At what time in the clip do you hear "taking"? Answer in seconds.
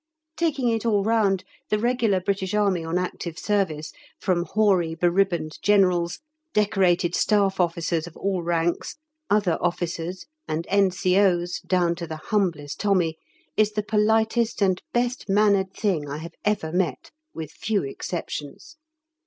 0.35-0.69